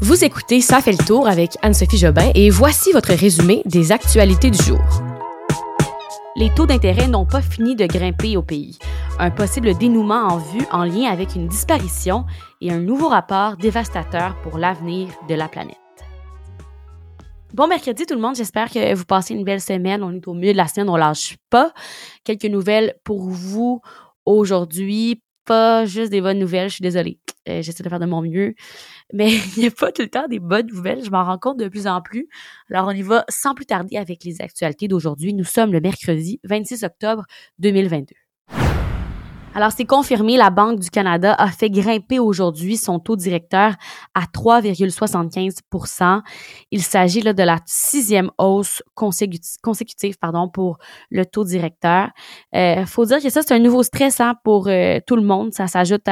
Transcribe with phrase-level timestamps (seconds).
[0.00, 4.48] Vous écoutez Ça fait le tour avec Anne-Sophie Jobin et voici votre résumé des actualités
[4.48, 4.78] du jour.
[6.36, 8.78] Les taux d'intérêt n'ont pas fini de grimper au pays.
[9.18, 12.26] Un possible dénouement en vue en lien avec une disparition
[12.60, 15.76] et un nouveau rapport dévastateur pour l'avenir de la planète.
[17.52, 20.04] Bon mercredi tout le monde, j'espère que vous passez une belle semaine.
[20.04, 21.72] On est au milieu de la semaine, on lâche pas.
[22.22, 23.80] Quelques nouvelles pour vous
[24.24, 27.18] aujourd'hui, pas juste des bonnes nouvelles, je suis désolée.
[27.48, 28.54] Euh, j'essaie de faire de mon mieux.
[29.14, 31.02] Mais il n'y a pas tout le temps des bonnes nouvelles.
[31.02, 32.28] Je m'en rends compte de plus en plus.
[32.70, 35.32] Alors, on y va sans plus tarder avec les actualités d'aujourd'hui.
[35.34, 37.24] Nous sommes le mercredi 26 octobre
[37.58, 38.27] 2022.
[39.58, 43.74] Alors, c'est confirmé, la Banque du Canada a fait grimper aujourd'hui son taux directeur
[44.14, 46.22] à 3,75
[46.70, 50.78] Il s'agit là de la sixième hausse consécutive, pardon, pour
[51.10, 52.10] le taux directeur.
[52.52, 55.22] Il euh, faut dire que ça, c'est un nouveau stress hein, pour euh, tout le
[55.22, 55.52] monde.
[55.52, 56.06] Ça s'ajoute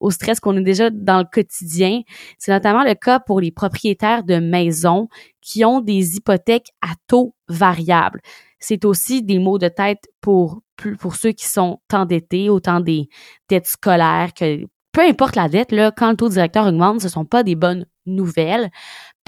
[0.00, 2.00] au stress qu'on a déjà dans le quotidien.
[2.38, 5.08] C'est notamment le cas pour les propriétaires de maisons
[5.42, 8.22] qui ont des hypothèques à taux variable.
[8.60, 10.62] C'est aussi des mots de tête pour
[11.00, 13.08] pour ceux qui sont endettés, autant des
[13.48, 17.24] dettes scolaires que peu importe la dette, là, quand le taux directeur augmente, ce sont
[17.24, 18.70] pas des bonnes nouvelles.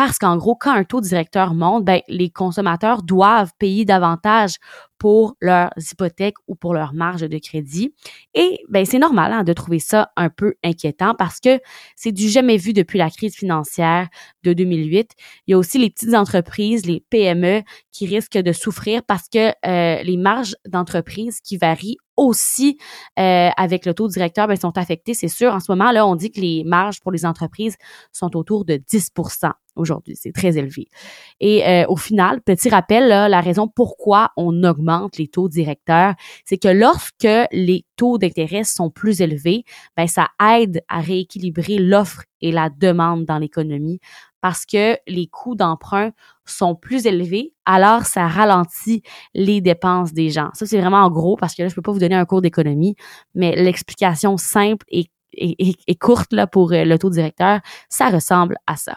[0.01, 4.57] Parce qu'en gros, quand un taux directeur monte, ben, les consommateurs doivent payer davantage
[4.97, 7.95] pour leurs hypothèques ou pour leur marge de crédit.
[8.33, 11.61] Et ben, c'est normal hein, de trouver ça un peu inquiétant parce que
[11.97, 14.09] c'est du jamais vu depuis la crise financière
[14.43, 15.11] de 2008.
[15.47, 19.51] Il y a aussi les petites entreprises, les PME, qui risquent de souffrir parce que
[19.67, 22.77] euh, les marges d'entreprise qui varient aussi
[23.19, 25.55] euh, avec le taux directeur ben, sont affectés, c'est sûr.
[25.55, 27.77] En ce moment, là, on dit que les marges pour les entreprises
[28.13, 29.11] sont autour de 10
[29.81, 30.15] aujourd'hui.
[30.17, 30.87] C'est très élevé.
[31.41, 36.15] Et euh, au final, petit rappel, là, la raison pourquoi on augmente les taux directeurs,
[36.45, 39.65] c'est que lorsque les taux d'intérêt sont plus élevés,
[39.97, 44.01] ben ça aide à rééquilibrer l'offre et la demande dans l'économie
[44.41, 46.13] parce que les coûts d'emprunt
[46.47, 49.03] sont plus élevés, alors ça ralentit
[49.35, 50.51] les dépenses des gens.
[50.55, 52.43] Ça, c'est vraiment en gros parce que là, je peux pas vous donner un cours
[52.43, 52.97] d'économie,
[53.35, 58.77] mais l'explication simple et, et, courte là, pour euh, le taux directeur, ça ressemble à
[58.77, 58.97] ça.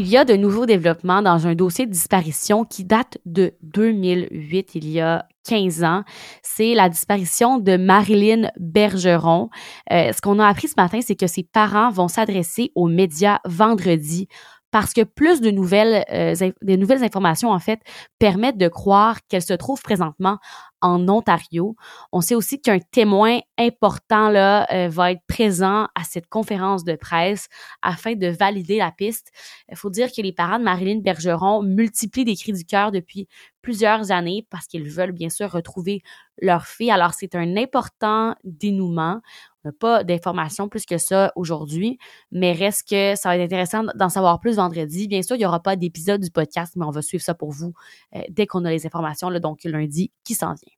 [0.00, 4.74] Il y a de nouveaux développements dans un dossier de disparition qui date de 2008,
[4.74, 6.04] il y a 15 ans.
[6.42, 9.50] C'est la disparition de Marilyn Bergeron.
[9.92, 13.40] Euh, ce qu'on a appris ce matin, c'est que ses parents vont s'adresser aux médias
[13.44, 14.26] vendredi
[14.70, 17.80] parce que plus de nouvelles, euh, des nouvelles informations, en fait,
[18.18, 20.38] permettent de croire qu'elle se trouve présentement
[20.80, 21.76] en Ontario.
[22.12, 26.96] On sait aussi qu'un témoin important là euh, va être présent à cette conférence de
[26.96, 27.48] presse
[27.82, 29.30] afin de valider la piste.
[29.70, 33.28] Il faut dire que les parents de Marilyn Bergeron multiplient des cris du cœur depuis
[33.62, 36.02] plusieurs années parce qu'ils veulent bien sûr retrouver
[36.40, 36.90] leur fille.
[36.90, 39.20] Alors c'est un important dénouement.
[39.64, 41.98] On n'a pas d'informations plus que ça aujourd'hui,
[42.30, 45.06] mais reste que ça va être intéressant d'en savoir plus vendredi.
[45.06, 47.50] Bien sûr, il n'y aura pas d'épisode du podcast, mais on va suivre ça pour
[47.50, 47.74] vous
[48.16, 50.69] euh, dès qu'on a les informations, là, donc lundi qui s'en vient.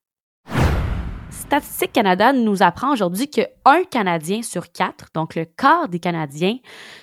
[1.52, 6.56] Statistique Canada nous apprend aujourd'hui que un Canadien sur quatre, donc le quart des Canadiens,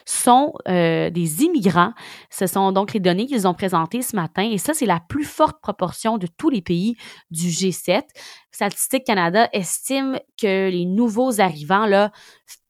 [0.05, 1.93] sont euh, des immigrants.
[2.31, 5.23] Ce sont donc les données qu'ils ont présentées ce matin et ça, c'est la plus
[5.23, 6.95] forte proportion de tous les pays
[7.29, 8.01] du G7.
[8.51, 12.11] Statistique Canada estime que les nouveaux arrivants là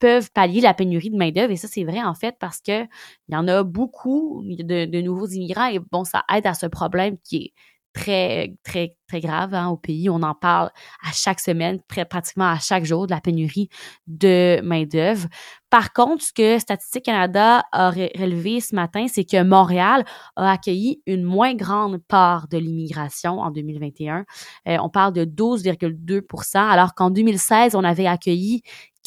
[0.00, 2.82] peuvent pallier la pénurie de main d'œuvre et ça c'est vrai en fait parce que
[2.82, 7.16] il y en a beaucoup de nouveaux immigrants et bon ça aide à ce problème
[7.24, 7.52] qui est
[7.92, 10.08] très, très, très grave hein, au pays.
[10.08, 10.70] On en parle
[11.02, 13.68] à chaque semaine, pratiquement à chaque jour, de la pénurie
[14.06, 15.26] de main-d'œuvre.
[15.70, 20.04] Par contre, ce que Statistique Canada a relevé ce matin, c'est que Montréal
[20.36, 24.24] a accueilli une moins grande part de l'immigration en 2021.
[24.68, 28.62] Euh, on parle de 12,2% alors qu'en 2016, on avait accueilli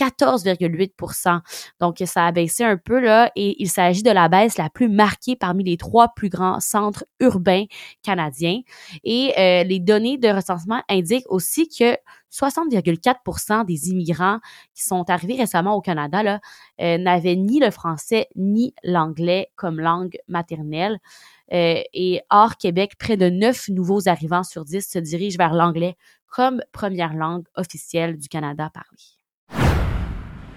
[0.08, 1.40] 14,8%
[1.80, 4.90] Donc, ça a baissé un peu là et il s'agit de la baisse la plus
[4.90, 7.66] marquée parmi les trois plus grands centres urbains
[8.02, 8.62] canadiens.
[9.04, 11.98] Et euh, les données de recensement indiquent aussi que
[12.32, 14.40] 60,4% des immigrants
[14.74, 16.40] qui sont arrivés récemment au Canada là,
[16.82, 20.98] euh, n'avaient ni le français ni l'anglais comme langue maternelle.
[21.54, 25.96] Euh, et hors Québec, près de 9 nouveaux arrivants sur 10 se dirigent vers l'anglais
[26.28, 29.23] comme première langue officielle du Canada parlée.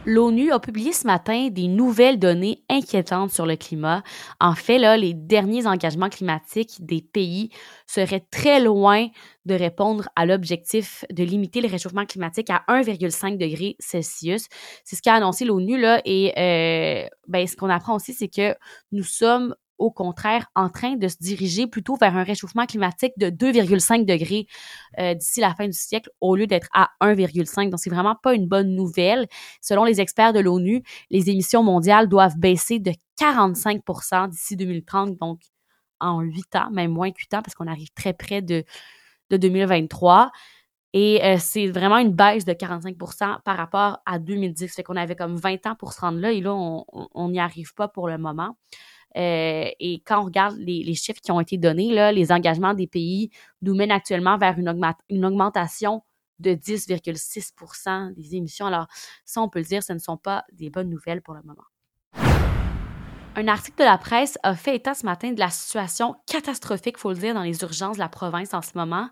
[0.08, 4.04] L'ONU a publié ce matin des nouvelles données inquiétantes sur le climat.
[4.38, 7.50] En fait, les derniers engagements climatiques des pays
[7.88, 9.08] seraient très loin
[9.46, 14.46] de répondre à l'objectif de limiter le réchauffement climatique à 1,5 degré Celsius.
[14.84, 15.84] C'est ce qu'a annoncé l'ONU.
[16.04, 18.54] Et euh, ben, ce qu'on apprend aussi, c'est que
[18.92, 23.28] nous sommes au contraire en train de se diriger plutôt vers un réchauffement climatique de
[23.28, 24.46] 2,5 degrés
[24.98, 27.70] euh, d'ici la fin du siècle au lieu d'être à 1,5.
[27.70, 29.26] Donc, c'est vraiment pas une bonne nouvelle.
[29.60, 35.40] Selon les experts de l'ONU, les émissions mondiales doivent baisser de 45% d'ici 2030, donc
[36.00, 38.64] en 8 ans, même moins que 8 ans, parce qu'on arrive très près de,
[39.30, 40.30] de 2023.
[40.92, 44.74] Et euh, c'est vraiment une baisse de 45% par rapport à 2010.
[44.74, 47.74] Fait qu'on avait comme 20 ans pour se rendre là et là, on n'y arrive
[47.74, 48.56] pas pour le moment.
[49.16, 52.86] Euh, et quand on regarde les, chiffres qui ont été donnés, là, les engagements des
[52.86, 53.30] pays
[53.62, 56.02] nous mènent actuellement vers une, augmentation
[56.38, 58.66] de 10,6 des émissions.
[58.66, 58.86] Alors,
[59.24, 61.64] ça, on peut le dire, ce ne sont pas des bonnes nouvelles pour le moment.
[63.38, 67.10] Un article de la presse a fait état ce matin de la situation catastrophique, faut
[67.10, 69.10] le dire, dans les urgences de la province en ce moment.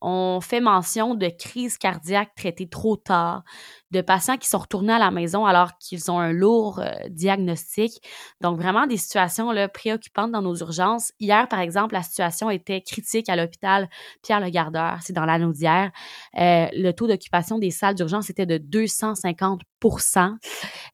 [0.00, 3.44] On fait mention de crises cardiaques traitées trop tard,
[3.92, 8.02] de patients qui sont retournés à la maison alors qu'ils ont un lourd euh, diagnostic.
[8.40, 11.12] Donc, vraiment des situations là, préoccupantes dans nos urgences.
[11.20, 13.88] Hier, par exemple, la situation était critique à l'hôpital
[14.22, 15.92] Pierre-le-Gardeur, c'est dans la d'hier.
[16.38, 20.36] Euh, le taux d'occupation des salles d'urgence était de 250%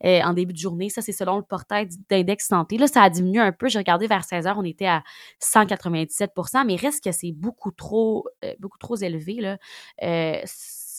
[0.04, 0.88] euh, en début de journée.
[0.88, 2.76] Ça, c'est selon le portail d'index santé.
[2.78, 3.68] Là, ça a diminué un peu.
[3.68, 5.02] J'ai regardé vers 16 heures, on était à
[5.40, 9.40] 197% mais reste que c'est beaucoup trop, euh, beaucoup trop élevé.
[9.40, 9.58] Là.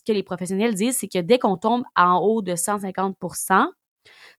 [0.04, 3.18] Ce que les professionnels disent, c'est que dès qu'on tombe en haut de 150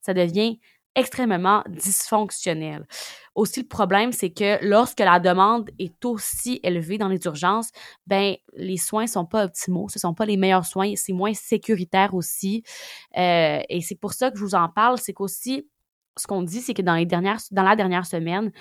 [0.00, 0.58] ça devient
[0.94, 2.86] extrêmement dysfonctionnel.
[3.34, 7.70] Aussi, le problème, c'est que lorsque la demande est aussi élevée dans les urgences,
[8.06, 12.14] ben les soins sont pas optimaux, ce sont pas les meilleurs soins, c'est moins sécuritaire
[12.14, 12.62] aussi.
[13.16, 15.68] Euh, et c'est pour ça que je vous en parle, c'est qu'aussi,
[16.16, 18.52] ce qu'on dit, c'est que dans les dernières, dans la dernière semaine,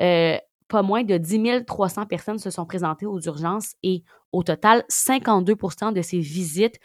[0.00, 0.36] euh,
[0.70, 5.92] pas moins de 10 300 personnes se sont présentées aux urgences et au total, 52%
[5.92, 6.78] de ces visites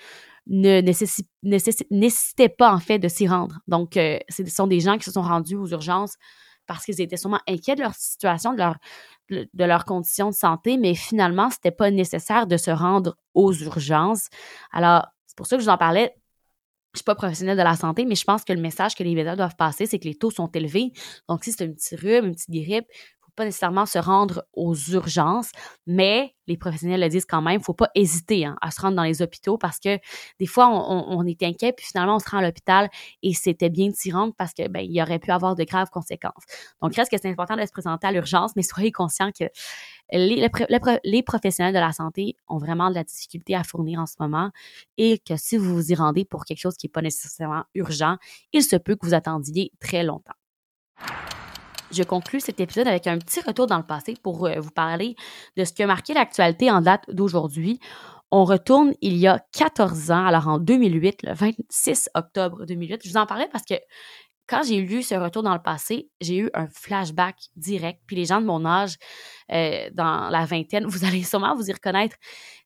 [0.48, 3.60] ne nécessitaient pas en fait de s'y rendre.
[3.68, 6.16] Donc, euh, ce sont des gens qui se sont rendus aux urgences
[6.68, 8.76] parce qu'ils étaient sûrement inquiets de leur situation, de leur,
[9.30, 14.30] de leurs conditions de santé, mais finalement, c'était pas nécessaire de se rendre aux urgences.
[14.72, 16.16] Alors, c'est pour ça que je vous en parlais.
[16.94, 19.14] Je suis pas professionnelle de la santé, mais je pense que le message que les
[19.14, 20.94] médias doivent passer, c'est que les taux sont élevés.
[21.28, 22.86] Donc, si c'est un petit rhume, une petite grippe,
[23.36, 25.52] pas nécessairement se rendre aux urgences,
[25.86, 28.96] mais les professionnels le disent quand même, il faut pas hésiter hein, à se rendre
[28.96, 30.00] dans les hôpitaux parce que
[30.40, 32.90] des fois, on, est inquiet, puis finalement, on se rend à l'hôpital
[33.24, 36.44] et c'était bien rendre parce que ben, il y aurait pu avoir de graves conséquences.
[36.82, 39.46] Donc, reste que c'est important de se présenter à l'urgence, mais soyez conscients que
[40.12, 44.52] les, professionnels de la santé ont vraiment de la difficulté à fournir en ce moment
[44.98, 48.18] et que si vous vous y rendez pour quelque chose qui n'est pas nécessairement urgent,
[48.54, 50.34] il se peut que vous attendiez très longtemps.
[51.96, 55.16] Je conclus cet épisode avec un petit retour dans le passé pour euh, vous parler
[55.56, 57.80] de ce qui a marqué l'actualité en date d'aujourd'hui.
[58.32, 63.02] On retourne il y a 14 ans, alors en 2008, le 26 octobre 2008.
[63.06, 63.76] Je vous en parlais parce que
[64.48, 68.02] quand j'ai lu ce retour dans le passé, j'ai eu un flashback direct.
[68.06, 68.98] Puis les gens de mon âge,
[69.52, 72.18] euh, dans la vingtaine, vous allez sûrement vous y reconnaître.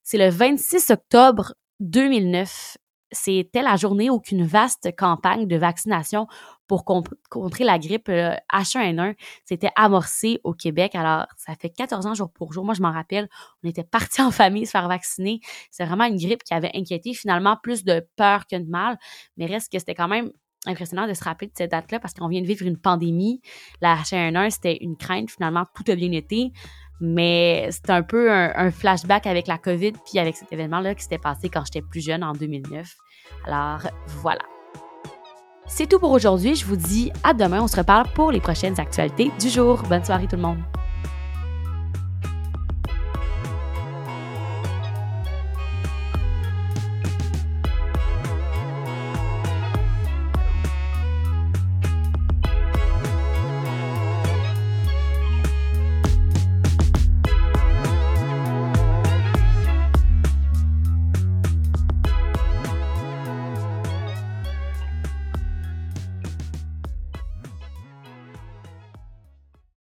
[0.01, 2.77] C'est le 26 octobre 2009
[3.11, 6.27] c'était la journée où une vaste campagne de vaccination
[6.67, 10.93] pour contrer la grippe H1N1 s'était amorcée au Québec.
[10.93, 12.63] Alors, ça fait 14 ans jour pour jour.
[12.63, 13.27] Moi, je m'en rappelle,
[13.63, 15.39] on était partis en famille se faire vacciner.
[15.71, 18.97] C'est vraiment une grippe qui avait inquiété finalement plus de peur que de mal.
[19.37, 20.31] Mais reste que c'était quand même
[20.65, 23.41] impressionnant de se rappeler de cette date-là parce qu'on vient de vivre une pandémie.
[23.81, 25.31] La H1N1, c'était une crainte.
[25.31, 26.51] Finalement, tout a bien été.
[27.01, 31.17] Mais c'était un peu un, flashback avec la COVID puis avec cet événement-là qui s'était
[31.17, 32.95] passé quand j'étais plus jeune en 2009.
[33.45, 33.81] Alors
[34.21, 34.41] voilà.
[35.67, 36.55] C'est tout pour aujourd'hui.
[36.55, 37.61] Je vous dis à demain.
[37.61, 39.81] On se reparle pour les prochaines actualités du jour.
[39.87, 40.59] Bonne soirée tout le monde.